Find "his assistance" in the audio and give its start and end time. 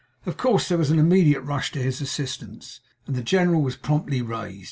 1.79-2.79